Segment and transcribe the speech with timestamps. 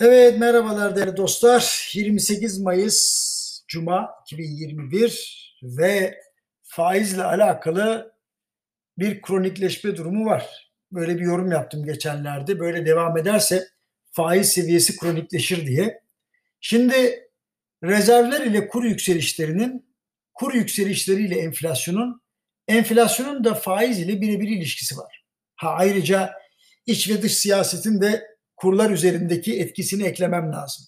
[0.00, 1.90] Evet merhabalar değerli dostlar.
[1.94, 6.20] 28 Mayıs Cuma 2021 ve
[6.62, 8.14] faizle alakalı
[8.98, 10.72] bir kronikleşme durumu var.
[10.92, 12.60] Böyle bir yorum yaptım geçenlerde.
[12.60, 13.68] Böyle devam ederse
[14.12, 16.02] faiz seviyesi kronikleşir diye.
[16.60, 17.28] Şimdi
[17.84, 19.94] rezervler ile kur yükselişlerinin,
[20.34, 22.22] kur yükselişleriyle enflasyonun,
[22.68, 25.24] enflasyonun da faiz ile birebir ilişkisi var.
[25.56, 26.32] Ha ayrıca
[26.86, 28.31] iç ve dış siyasetin de
[28.62, 30.86] kurlar üzerindeki etkisini eklemem lazım.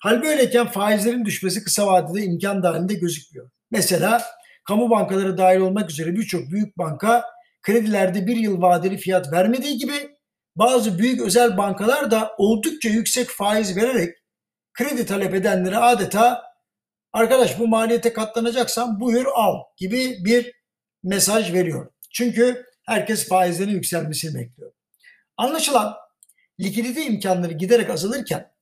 [0.00, 3.50] Hal böyleyken faizlerin düşmesi kısa vadede imkan dahilinde gözükmüyor.
[3.70, 4.22] Mesela
[4.64, 7.24] kamu bankaları dahil olmak üzere birçok büyük banka
[7.62, 10.16] kredilerde bir yıl vadeli fiyat vermediği gibi
[10.56, 14.14] bazı büyük özel bankalar da oldukça yüksek faiz vererek
[14.74, 16.42] kredi talep edenlere adeta
[17.12, 20.52] arkadaş bu maliyete katlanacaksan buyur al gibi bir
[21.02, 21.92] mesaj veriyor.
[22.14, 24.72] Çünkü herkes faizlerin yükselmesini bekliyor.
[25.36, 26.01] Anlaşılan
[26.62, 28.52] likidite imkanları giderek azalırken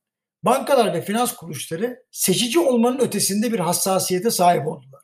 [0.43, 5.01] bankalar ve finans kuruluşları seçici olmanın ötesinde bir hassasiyete sahip oldular.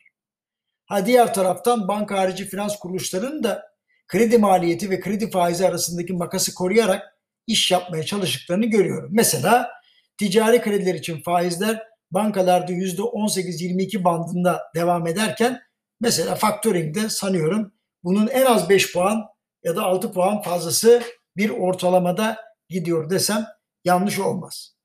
[0.85, 3.63] Ha diğer taraftan banka harici finans kuruluşlarının da
[4.07, 9.09] kredi maliyeti ve kredi faizi arasındaki makası koruyarak iş yapmaya çalıştıklarını görüyorum.
[9.13, 9.69] Mesela
[10.17, 15.61] ticari krediler için faizler bankalarda %18-22 bandında devam ederken
[16.01, 19.23] mesela faktöringde sanıyorum bunun en az 5 puan
[19.63, 21.03] ya da 6 puan fazlası
[21.37, 23.45] bir ortalamada gidiyor desem
[23.85, 24.75] yanlış olmaz.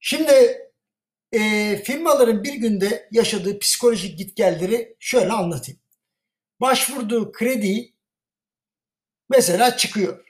[0.00, 0.58] Şimdi
[1.32, 5.80] e, firmaların bir günde yaşadığı psikolojik gitgelleri şöyle anlatayım.
[6.60, 7.94] Başvurduğu kredi
[9.30, 10.24] mesela çıkıyor.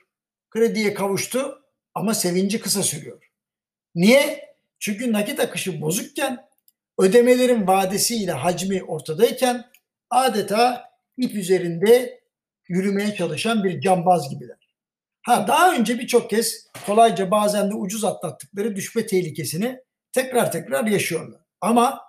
[0.49, 3.31] Krediye kavuştu ama sevinci kısa sürüyor.
[3.95, 4.53] Niye?
[4.79, 6.49] Çünkü nakit akışı bozukken
[6.99, 9.71] ödemelerin vadesiyle hacmi ortadayken
[10.09, 12.21] adeta ip üzerinde
[12.67, 14.62] yürümeye çalışan bir cambaz gibiler.
[15.23, 19.79] Ha daha önce birçok kez kolayca bazen de ucuz atlattıkları düşme tehlikesini
[20.11, 21.41] tekrar tekrar yaşıyorlar.
[21.61, 22.01] Ama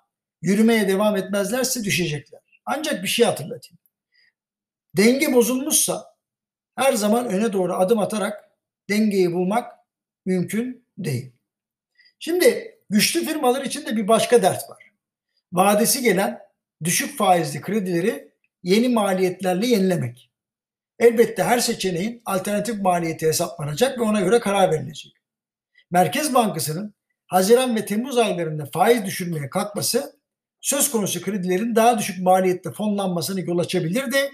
[0.42, 2.40] yürümeye devam etmezlerse düşecekler.
[2.66, 3.78] Ancak bir şey hatırlatayım.
[4.96, 6.14] Denge bozulmuşsa
[6.76, 8.50] her zaman öne doğru adım atarak
[8.90, 9.72] dengeyi bulmak
[10.26, 11.32] mümkün değil.
[12.18, 14.90] Şimdi güçlü firmalar için de bir başka dert var.
[15.52, 16.40] Vadesi gelen
[16.84, 20.30] düşük faizli kredileri yeni maliyetlerle yenilemek.
[20.98, 25.12] Elbette her seçeneğin alternatif maliyeti hesaplanacak ve ona göre karar verilecek.
[25.90, 26.94] Merkez Bankası'nın
[27.26, 30.20] Haziran ve Temmuz aylarında faiz düşürmeye kalkması
[30.60, 34.30] söz konusu kredilerin daha düşük maliyette fonlanmasını yol açabilirdi.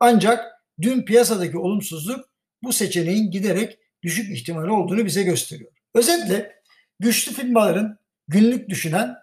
[0.00, 0.46] Ancak
[0.80, 2.28] dün piyasadaki olumsuzluk
[2.62, 5.72] bu seçeneğin giderek düşük ihtimali olduğunu bize gösteriyor.
[5.94, 6.62] Özetle
[7.00, 7.98] güçlü firmaların
[8.28, 9.16] günlük düşünen,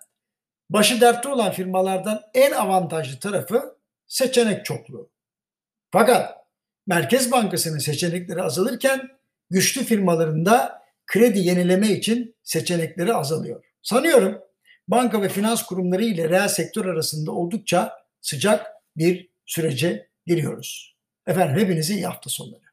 [0.70, 5.10] başı dertte olan firmalardan en avantajlı tarafı seçenek çokluğu.
[5.92, 6.45] Fakat
[6.88, 9.10] Merkez Bankası'nın seçenekleri azalırken
[9.50, 13.66] güçlü firmalarında kredi yenileme için seçenekleri azalıyor.
[13.82, 14.42] Sanıyorum
[14.88, 18.66] banka ve finans kurumları ile reel sektör arasında oldukça sıcak
[18.98, 20.96] bir sürece giriyoruz.
[21.28, 22.65] Efendim hepinize iyi hafta sonları.